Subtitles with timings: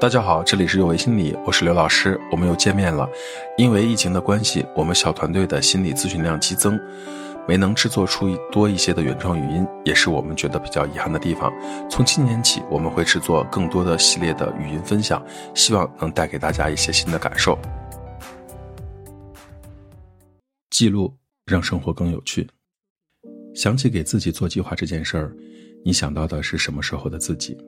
[0.00, 3.08] 大家好，这里是有为心理，我是刘老师，我们又见面了。
[3.56, 6.78] 因为疫情的关系，我们小团队的心理咨询量激增，
[7.48, 11.52] 没能制作出多一些的原创语音，也是我们觉得比较遗憾的地方。
[11.90, 15.20] 从今年起，我们会制作更多的系列的语音分享，
[15.52, 17.58] 希望能带给大家一些新的感受。
[20.70, 21.12] 记录
[21.44, 22.48] 让生活更有趣。
[23.52, 25.34] 想起给自己做计划这件事儿，
[25.84, 27.58] 你想到的是什么时候的自己？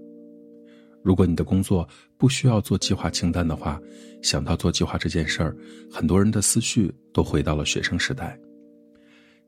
[1.03, 1.89] 如果你的工作
[2.19, 3.81] 不需要做计划清单的话，
[4.23, 5.57] 想到做计划这件事儿，
[5.91, 8.39] 很多人的思绪都回到了学生时代。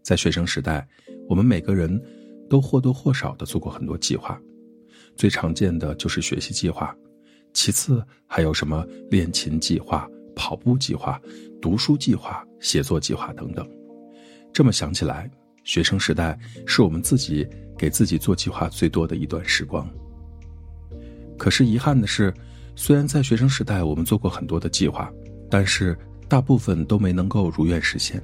[0.02, 0.88] 在学生时代，
[1.28, 2.02] 我们每个人
[2.48, 4.40] 都或多或少的做过很多计划，
[5.14, 6.96] 最常见的就是学习计划，
[7.52, 11.20] 其次还有什么练琴计划、跑步计划、
[11.60, 13.68] 读书计划、写作计划等等。
[14.54, 15.30] 这么想起来，
[15.64, 17.46] 学生时代是我们自己
[17.78, 19.88] 给自己做计划最多的一段时光。
[21.42, 22.32] 可是遗憾的是，
[22.76, 25.10] 虽然在学生时代我们做过很多的计划，
[25.50, 28.22] 但是大部分都没能够如愿实现。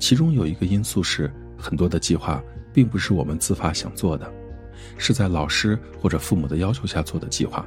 [0.00, 2.42] 其中有一个因素是，很多的计划
[2.74, 4.28] 并不是我们自发想做的，
[4.98, 7.64] 是在老师或者父母的要求下做的计划，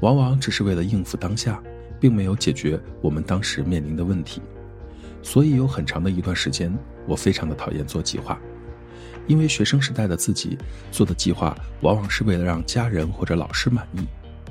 [0.00, 1.62] 往往只是为了应付当下，
[2.00, 4.42] 并没有解决我们当时面临的问题。
[5.22, 8.36] 所以有很长的一段时间，我非常的讨厌做计划。
[9.28, 10.58] 因为学生时代的自己
[10.90, 14.06] 做的计划，往往是为了让家人或者老师满意，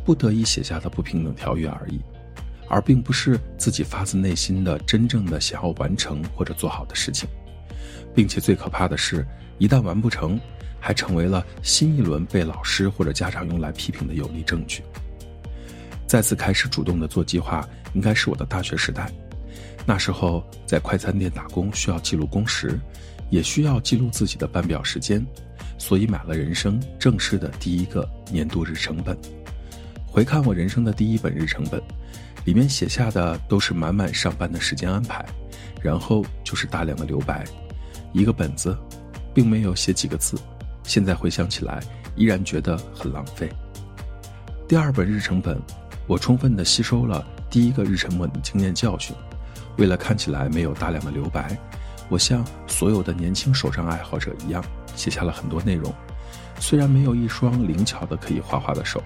[0.05, 1.99] 不得已写下的不平等条约而已，
[2.69, 7.27] 而并不是自己发自内心的真正的想要完成或者做好的事情，
[8.15, 9.27] 并且最可怕的是，
[9.57, 10.39] 一旦完不成，
[10.79, 14.81] 还成为了新一轮被老师或者家长用来批评的有力证据。
[16.07, 19.11] 再次开始主动的做计划，应该是我的大学时代，
[19.85, 22.79] 那时候在快餐店打工，需要记录工时。
[23.31, 25.25] 也需要记录自己的班表时间，
[25.79, 29.17] 所以买了人生正式的第一个年度日程本。
[30.05, 31.81] 回看我人生的第一本日程本，
[32.43, 35.25] 里面写下的都是满满上班的时间安排，
[35.81, 37.45] 然后就是大量的留白。
[38.11, 38.77] 一个本子，
[39.33, 40.37] 并没有写几个字，
[40.83, 41.81] 现在回想起来，
[42.17, 43.49] 依然觉得很浪费。
[44.67, 45.57] 第二本日程本，
[46.07, 49.15] 我充分的吸收了第一个日程本的经验教训，
[49.77, 51.57] 为了看起来没有大量的留白。
[52.11, 54.61] 我像所有的年轻手账爱好者一样，
[54.97, 55.93] 写下了很多内容。
[56.59, 59.01] 虽然没有一双灵巧的可以画画的手，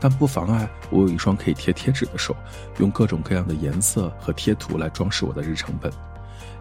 [0.00, 2.34] 但不妨碍我有一双可以贴贴纸的手，
[2.78, 5.92] 用各种各样的颜色和贴图来装饰我的日程本。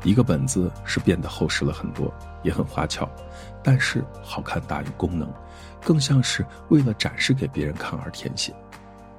[0.03, 2.13] 一个本子是变得厚实了很多，
[2.43, 3.09] 也很花俏，
[3.63, 5.27] 但是好看大于功能，
[5.83, 8.53] 更像是为了展示给别人看而填写。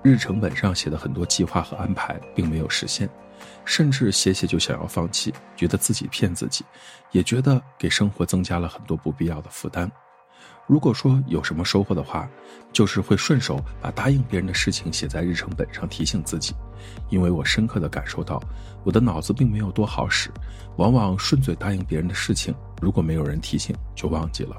[0.04, 3.10] 日程本上写的很多计划和安排，并没有实现。
[3.64, 6.64] 甚至写写就想要放弃，觉得自己骗自己，
[7.12, 9.90] 也觉得给生活增加了很多不必要的负担。
[10.66, 12.28] 如果说有什么收获的话，
[12.72, 16.54] 就是会顺手把答应别人的事情写在日程本上提醒自己，
[17.08, 18.40] 因为我深刻的感受到，
[18.84, 20.30] 我的脑子并没有多好使，
[20.76, 24.56] 往往顺嘴答应别人的事情，如果没有人提醒就忘记了。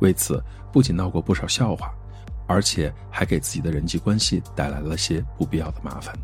[0.00, 1.92] 为此不仅闹过不少笑话，
[2.46, 6.14] 而且还给自己的人际关系带来了些不必要的麻烦。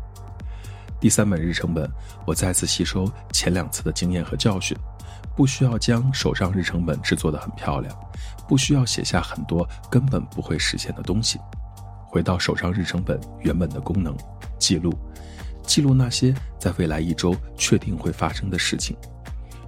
[1.03, 1.85] 第三本日程本，
[2.25, 4.73] 我再次吸收前两次的经验和教训，
[5.35, 7.93] 不需要将手账日程本制作的很漂亮，
[8.47, 11.37] 不需要写下很多根本不会实现的东西。
[12.07, 14.15] 回到手账日程本原本的功能，
[14.57, 14.97] 记录，
[15.67, 18.95] 记录那些在未来一周确定会发生的事情。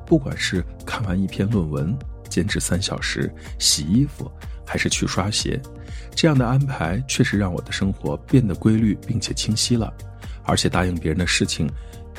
[0.06, 1.94] 不管是看完一篇论文、
[2.30, 3.30] 坚持三小时、
[3.60, 4.32] 洗衣服，
[4.66, 5.62] 还是去刷鞋，
[6.16, 9.94] 这样的安排确实让我的生活变得规律并且清晰了。
[10.46, 11.70] 而且答应别人的事情，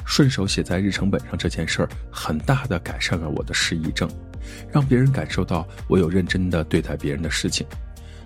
[0.04, 4.08] 顺手写在日程本上这件事儿，很大的改善了我的失忆症，
[4.70, 7.66] 让别人感受到我有认真的对待别人的事情。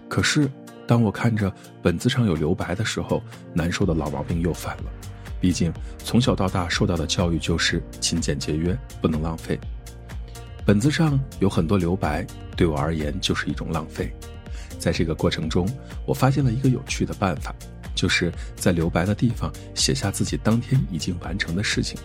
[0.09, 0.51] 可是，
[0.87, 1.53] 当我看着
[1.83, 3.23] 本子上有留白的时候，
[3.55, 4.85] 难受的老毛病又犯了。
[5.41, 9.59] 毕竟从小到大受到的教育就是勤俭节约，不能浪费。
[10.67, 14.13] 本子上有很多留白，对我而言就是一种浪费。
[14.79, 15.67] 在这个过程中，
[16.07, 17.55] 我发现了一个有趣的办法。
[18.01, 21.99] 就是在留白的地方写下自己当天已经完成的事情，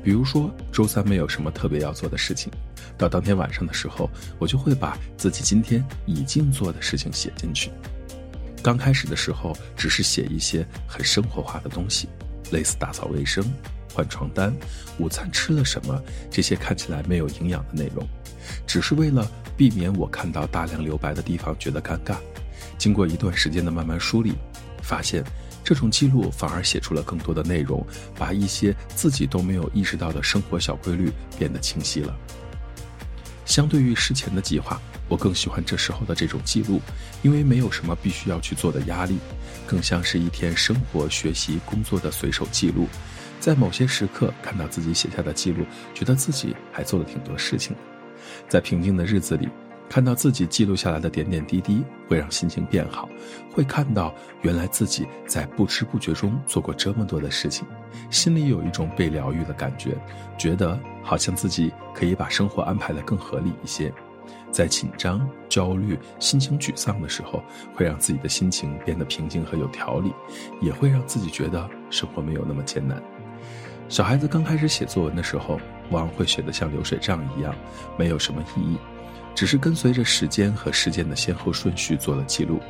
[0.00, 2.48] 比如说周三没有什么特别要做的事情，
[2.96, 4.08] 到当天晚上的时候，
[4.38, 7.72] 我就会把自己今天已经做的事情写进去。
[8.62, 12.08] 刚开始的时候，只是写一些很生活化的东西，
[12.52, 13.44] 类似打扫卫生、
[13.92, 14.54] 换床单、
[15.00, 16.00] 午餐吃了什么
[16.30, 18.06] 这些看起来没有营养的内容，
[18.64, 22.14] 只是为了避免我看到大量留白的地方觉得尴尬。
[22.78, 24.34] 经过一段时间的慢慢梳理。
[24.82, 25.24] 发现，
[25.64, 27.86] 这种记录反而写出了更多的内容，
[28.18, 32.14] 把一些自己都没有意识到的生活小规律变得清晰了。
[33.44, 36.80] 相对于事前的计划，我更喜欢这时候的这种记录，
[37.22, 39.18] 因为没有什么必须要去做的压力，
[39.66, 42.86] 更像是一天生活、学习、工作的随手记录。
[43.40, 47.74] 在某些时刻看到自己写下的记录，觉得自己还做了挺多事情。
[48.48, 49.48] 在平静的日子里，
[49.92, 53.06] 看到自己记录下来的点点滴滴，会让心情变好。
[53.52, 57.66] 会看到原来自己在不知不觉中做过这么多的事情，
[58.08, 59.94] 心里有一种被疗愈的感觉，
[60.38, 63.92] 觉得好像自己可以把生活安排得更合理一些。
[64.50, 70.10] 在紧张、焦虑、心情沮丧的时候，会让自己的心情变得平静和有条理，
[70.62, 72.98] 也会让自己觉得生活没有那么艰难。
[73.90, 75.60] 小孩子刚开始写作文的时候，
[75.90, 77.54] 往往会写得像流水账一样，
[77.98, 78.78] 没有什么意义，
[79.34, 82.60] 只是跟随着时间和事件的先后顺序做了记录。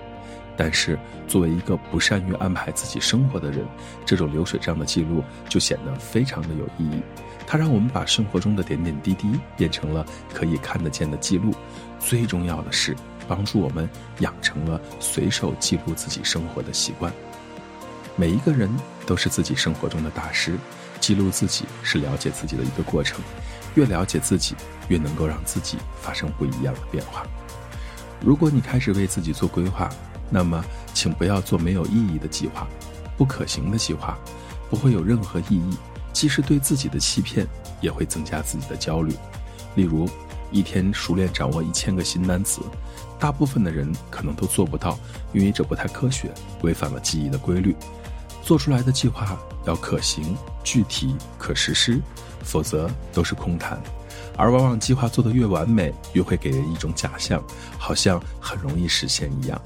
[0.54, 3.66] 但是，作为一个不善于安排自己生活的人，
[4.04, 7.00] 这种流水账的记录就显得非常的有意义。
[7.46, 11.54] 它让我们把生活中的点点滴滴变成了可以看得见的记录。
[11.98, 12.94] 最重要的是，
[13.26, 13.88] 帮助我们
[14.18, 17.10] 养成了随手记录自己生活的习惯。
[18.14, 18.70] 每一个人
[19.06, 20.58] 都是自己生活中的大师，
[21.00, 23.20] 记录自己是了解自己的一个过程。
[23.74, 24.54] 越了解自己，
[24.88, 27.26] 越能够让自己发生不一样的变化。
[28.20, 29.90] 如果你开始为自己做规划，
[30.30, 30.64] 那么，
[30.94, 32.66] 请不要做没有意义的计划，
[33.16, 34.16] 不可行的计划，
[34.70, 35.76] 不会有任何意义。
[36.12, 37.46] 即使对自己的欺骗，
[37.80, 39.14] 也会增加自己的焦虑。
[39.74, 40.08] 例如，
[40.50, 42.60] 一天熟练掌握一千个新单词，
[43.18, 44.98] 大部分的人可能都做不到，
[45.32, 46.32] 因为这不太科学，
[46.62, 47.74] 违反了记忆的规律。
[48.42, 52.00] 做出来的计划要可行、具体、可实施，
[52.42, 53.80] 否则都是空谈。
[54.42, 57.40] 而往往计划做得越完美，越会给人一种假象，
[57.78, 59.62] 好像很容易实现一样。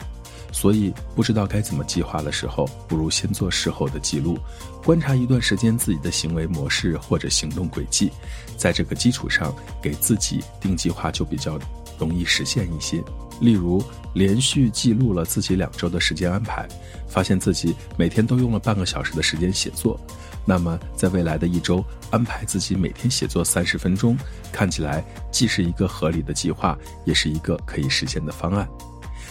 [0.53, 4.39] 所以，不知道该怎么计划的时候，不如先做事后的记录，
[4.85, 8.13] 观察一段时间自己的行为模式或者行动轨迹，
[8.59, 11.59] 在这个基础上给自己定计划就比较
[11.99, 13.03] 容易实现一些。
[13.41, 13.83] 例如，
[14.13, 16.69] 连续记录了自己两周的时间安排，
[17.09, 19.99] 发现自己每天都用了半个小时的时间写作，
[20.49, 24.17] 那么在未来的一周安排自己每天写作三十分钟，
[24.53, 28.67] 看起来既是一个合理的计划，也是一个可以实现的方案。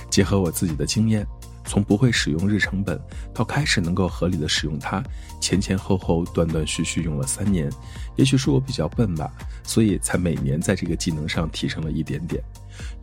[0.09, 1.25] 结合我自己的经验，
[1.65, 2.99] 从不会使用日程本
[3.33, 5.01] 到开始能够合理的使用它，
[5.39, 7.71] 前前后后断断续续用了三年。
[8.17, 9.31] 也许是我比较笨吧，
[9.63, 12.43] 所以才每年在这个技能上提升了一点点。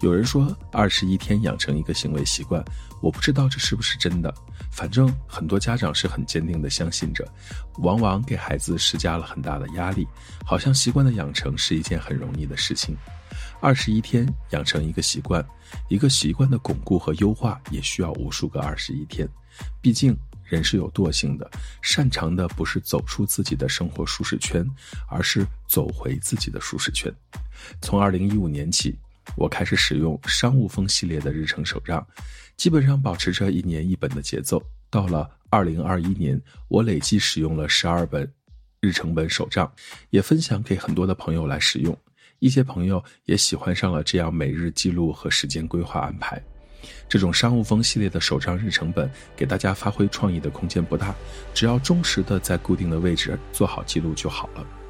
[0.01, 2.63] 有人说二十一天养成一个行为习惯，
[3.01, 4.33] 我不知道这是不是真的。
[4.71, 7.27] 反正很多家长是很坚定的相信着，
[7.79, 10.07] 往往给孩子施加了很大的压力，
[10.45, 12.97] 好像习惯的养成是一件很容易的事情。
[13.61, 15.45] 二十一天养成一个习惯，
[15.89, 19.29] 一个习惯的巩固和优化也需要无数个二十一天。
[19.81, 21.49] 毕竟人是有惰性的，
[21.81, 24.67] 擅长的不是走出自己的生活舒适圈，
[25.07, 27.13] 而是走回自己的舒适圈。
[27.81, 28.99] 从二零一五年起，
[29.37, 32.07] 我开始使用商务风系列的日程手账，
[32.57, 34.63] 基本上保持着一年一本的节奏。
[34.91, 38.31] 到了二零二一年，我累计使用了十二本
[38.81, 39.73] 日程本手账，
[40.11, 41.97] 也分享给很多的朋友来使用。
[42.41, 46.43] 一些朋友也喜欢上了这样每日记录和时间规划安排。
[47.09, 51.15] 这种商务风系列的手账日程本，给大家发挥创意的空间不大，
[51.55, 54.82] 只要忠实的在固定的位置做好记录就好了。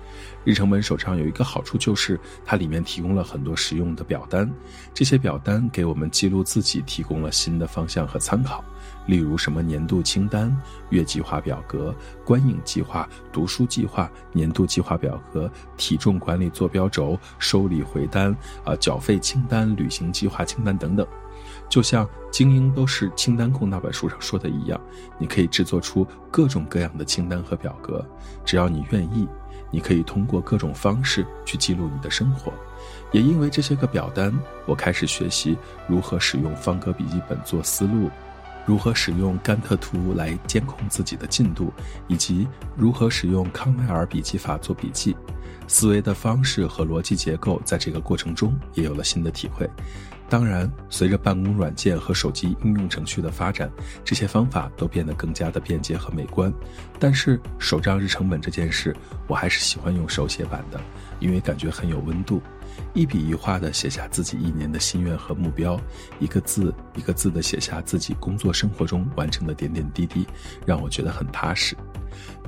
[0.45, 4.51] 日程本手账有一个好处，就是它里面提供了很多实用的表单，
[4.93, 8.65] 这些表单给我们记录自己提供了新的方向和参考。
[9.07, 10.57] 例如什么年度清单、
[10.91, 11.95] 月计划表格、
[12.25, 21.07] 观影计划、读书计划、年度计划表格、体重管理坐标轴、收礼回单、啊缴费清单、旅行计划清单等等，
[21.73, 24.79] 就像《精英都是清单控》那本书上说的一样，
[25.17, 28.07] 你可以制作出各种各样的清单和表格，
[28.45, 29.27] 只要你愿意，
[29.71, 32.53] 你可以通过各种方式去记录你的生活。
[33.11, 35.57] 也因为这些个表单，我开始学习
[35.89, 38.11] 如何使用方格笔记本做思路。
[38.67, 41.73] 如何使用甘特图来监控自己的进度，
[42.07, 45.17] 以及如何使用康奈尔笔记法做笔记，
[45.67, 49.69] 思维的方式和逻辑结构，在这个过程中也有了新的体会。
[50.33, 53.71] 当然，随着办公软件和手机应用程序的发展，
[54.03, 56.51] 这些方法都变得更加的便捷和美观。
[56.99, 58.97] 但是，手账日程本这件事，
[59.29, 60.81] 我还是喜欢用手写版的，
[61.21, 62.41] 因为感觉很有温度。
[62.95, 65.79] 一笔一画地写下自己一年的心愿和目标，
[66.19, 70.27] 一个字一个字地写下自己工作生活中完成的点点滴滴，
[70.65, 71.77] 让我觉得很踏实。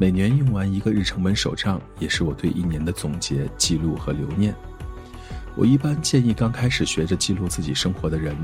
[0.00, 4.54] 每年用完一个日程本手账，也是我对一年的总结、记录和留念。
[5.56, 8.36] 我一般建议刚开始学着记录自己生活的人，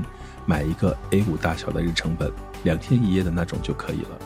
[0.45, 2.31] 买一个 A5 大小的日程本，
[2.63, 4.17] 两天一夜的那种就可以了。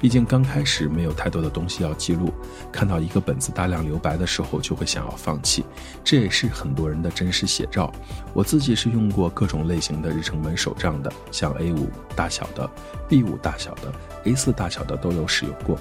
[0.00, 2.34] 毕竟刚开始没有太多的东西要记录，
[2.70, 5.64] 看到一个本子大量留白的时候，就会想要放弃。
[6.02, 7.90] 这也是很多人的真实写照。
[8.34, 12.68] 我自己是用过各种类型的日程本手账的，像 A5 大小的、
[13.08, 13.92] B5 大小的、
[14.24, 15.78] A4 大小的都有使用过。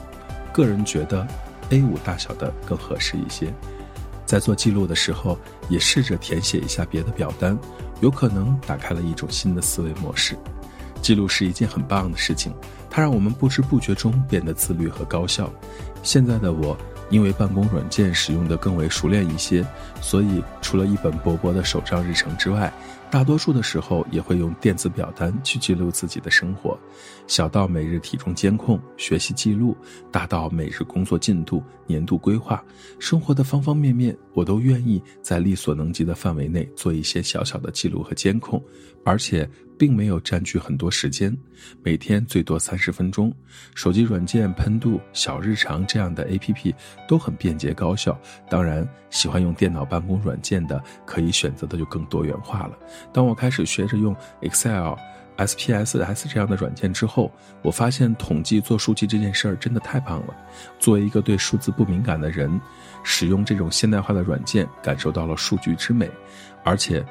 [0.54, 1.28] 个人觉得
[1.72, 3.52] A5 大小的更合适一些。
[4.26, 5.38] 在做记录的时候，
[5.70, 7.58] 也试着填写一下别的表单，
[8.02, 10.38] 有可能打开了一种新的思维模式。
[11.02, 12.54] 记录是一件很棒的事情，
[12.90, 15.52] 它让我们不知不觉中变得自律和高效。
[16.02, 16.78] 现在的我，
[17.10, 19.66] 因为办公软件使用的更为熟练一些，
[20.02, 22.74] 所以除了一本薄薄的手账日程之外，
[23.12, 26.76] 大多数的时候也会用电子表单去记录自己的生活，
[27.28, 29.78] 小到每日体重监控、学习记录，
[30.12, 32.64] 大到每日工作进度、年度规划，
[32.98, 38.60] 生活的方方面面，我都愿意在力所能及的范围内做一些小小的记录和监控，
[39.04, 39.48] 而且。
[39.84, 41.38] 并没有占据很多时间，
[41.84, 43.34] 每天最多三十分钟。
[43.76, 46.74] 手机软件喷度、小日常这样的 APP
[47.06, 48.18] 都很便捷高效。
[48.50, 52.78] 当然，喜欢用电脑办公软件的，可以选择的就更多元化了。
[53.12, 54.94] 当我开始学着用 Excel、
[55.36, 57.30] SPSS 这样的软件之后，
[57.62, 60.34] 我发现统计做数据这件事儿真的太棒了。
[60.80, 62.58] 作为一个对数字不敏感的人，
[63.04, 66.10] 使用这种现代化的软件，感受到了数据之美，
[66.64, 67.06] 而且。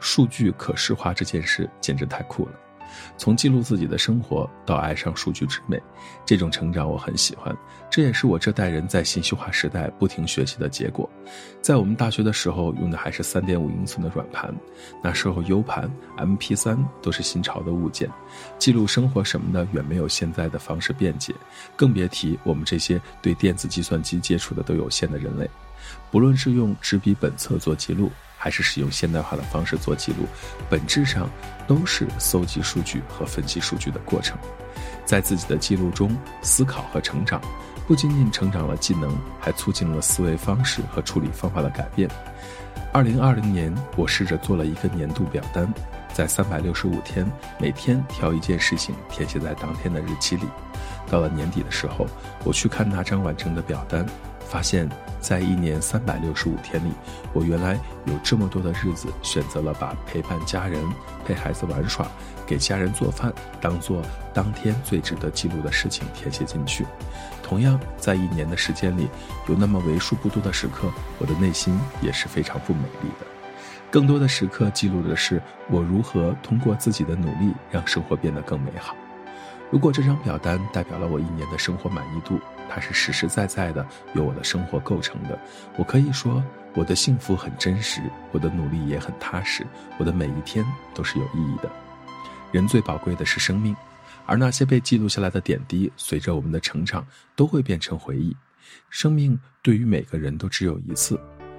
[0.00, 2.52] 数据可视化这件事简直太酷了，
[3.16, 5.80] 从记录自己的生活到爱上数据之美，
[6.24, 7.56] 这种成长我很喜欢。
[7.88, 11.08] 这也是我这代人在信息化时代不停学习的结果。
[11.62, 14.54] 在我们大学的时候用的还是三点五英寸的软盘，
[15.02, 18.10] 那时候 U 盘、MP 三都是新潮的物件，
[18.58, 21.34] 记录生活什么的远没有现在的方式便捷，
[21.74, 25.48] 更别提我们这些对电子计算机接触的都有限的人类。
[26.10, 28.10] 不论是用纸笔本册做记录。
[28.46, 30.18] 还是使用现代化的方式做记录，
[30.70, 31.28] 本质上
[31.66, 34.38] 都是搜集数据和分析数据的过程。
[35.04, 37.40] 在自己的记录中思考和成长，
[37.88, 42.08] 不仅仅成长了技能，还促进了思维方式和处理方法的改变。
[42.92, 45.68] 二零二零年，我试着做了一个年度表单，
[46.12, 50.44] 在三百六十五天，每天挑一件事情填写在当天的日期里。
[51.10, 52.06] 到了年底的时候，
[52.44, 54.06] 我去看那张完整的表单。
[54.48, 54.88] 发现，
[55.20, 56.92] 在一年三百六十五天里，
[57.32, 60.82] 我原来有这么多的日子选择了把陪伴家人、
[61.24, 62.06] 陪孩子玩耍、
[62.46, 66.86] 给家人做饭当做当天最值得记录的事情填写进去。
[67.42, 69.08] 同样，在一年的时间里，
[69.48, 73.26] 有那么为数不多的时刻，我的内心也是非常不美丽的。
[73.90, 78.96] 更多的时刻记录的是我如何通过自己的努力让生活变得更美好。
[79.70, 82.38] 如果这张表单代表了我一年的生活满意度，
[82.68, 85.38] 它是实实在在的由我的生活构成的。
[85.76, 86.42] 我可以说，
[86.74, 88.00] 我的幸福很真实，
[88.32, 89.66] 我的努力也很踏实，
[89.98, 91.70] 我的每一天都是有意义的。
[92.52, 93.74] 人最宝贵的是生命，
[94.24, 98.34] 而那些被记录下来的点滴，随着我们的成长，都会变成回忆。
[98.90, 101.18] 生命对于每个人都只有一次。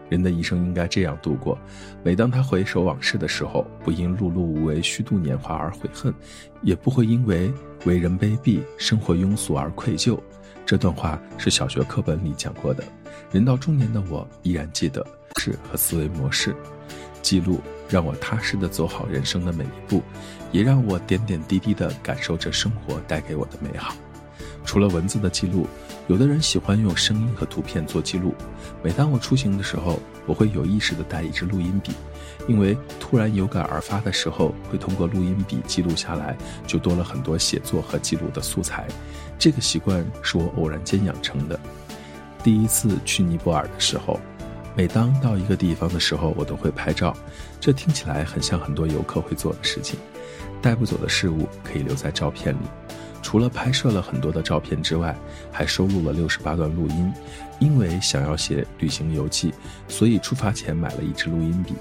[0.10, 1.60] 人的一生应该这样度过：
[2.02, 6.14] 每当他回首往事的时候，不因碌碌无为、虚度年华而悔恨，
[6.62, 7.54] 也不会因为
[7.86, 10.18] 为人卑鄙、生活庸俗而愧疚。
[10.67, 12.83] 这段话是小学课本里讲过的。
[13.31, 15.05] 人到中年的我依然记得，
[15.39, 16.53] 是和思维模式，
[17.21, 20.03] 记录让我踏实的走好人生的每一步，
[20.51, 23.95] 也让我点点滴滴的感受着生活带给我的美好。
[24.65, 25.65] 除了文字的记录，
[26.07, 28.36] 有的人喜欢用声音和图片做记录。
[28.83, 31.93] 每当我出行的时候，我会有意识地带一支录音笔，
[32.45, 38.86] 因为突然有感而发的时候，会通过录音笔记录下来，就多了很多写作和记录的素材。
[39.39, 41.60] 这个习惯是我偶然间养成的。
[42.44, 44.20] 第一次去尼泊尔的时候，
[44.75, 47.15] 每当到一个地方的时候，我都会拍照。
[47.60, 50.00] 这听起来很像很多游客会做的事情。
[50.62, 52.65] 带不走的事物可以留在照片里。
[53.22, 55.15] 除了拍摄了很多的照片之外，
[55.51, 57.13] 还收录了六十八段录音。
[57.60, 59.53] 因为想要写旅行游记，
[59.88, 61.74] 所以出发前买了一支录音笔。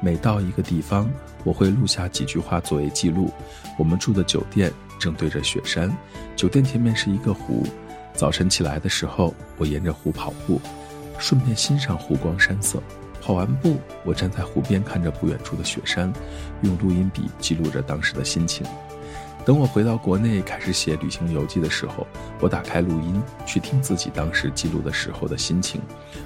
[0.00, 1.10] 每到一个地方，
[1.42, 3.32] 我会录下几句话作为记录。
[3.78, 4.70] 我们住的酒店
[5.02, 5.92] 正对着雪山，
[6.36, 7.66] 酒店前面是一个湖。
[8.14, 10.60] 早晨起来的时候，我沿着湖跑步，
[11.18, 12.80] 顺便欣赏湖光山色。
[13.20, 16.12] 跑完步，我站在湖边看着不远处的雪山，
[16.60, 18.64] 用录音笔记录着当时的心情。
[19.44, 22.06] 等我回到国内开始写旅行游记的时候，
[22.38, 25.80] 我打开录音去听自己当时记录的时候的心情。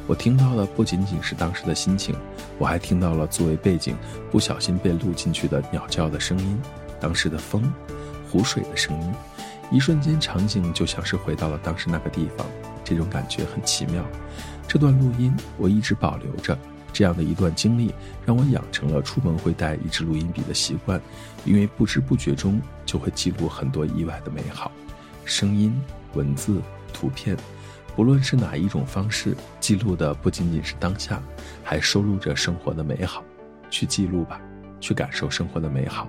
[0.06, 2.14] 我听到的不仅仅是当时的心情，
[2.58, 3.96] 我还听到了作为背景
[4.30, 6.60] 不小心被录进去的鸟叫的声音，
[7.00, 7.72] 当时的风、
[8.30, 9.12] 湖水的声音。
[9.70, 12.46] 一瞬间，场景就像是回到了当时那个地方，
[12.84, 14.04] 这种感觉很奇妙。
[14.68, 16.56] 这段录音我一直保留着。
[16.92, 17.92] 这样的一段经历，
[18.24, 20.98] 让我养成了出门会带一支录音笔的习惯，
[21.44, 24.72] 因为不知不觉中就会记录很多意外的美好，
[25.26, 25.78] 声音、
[26.14, 26.62] 文字、
[26.94, 27.36] 图片，
[27.94, 31.22] 不论是哪一种方式，记录的不仅仅是当下，
[31.62, 33.22] 还收录着生活的美好。
[33.68, 34.40] 去记录吧，
[34.80, 36.08] 去感受生活的美好。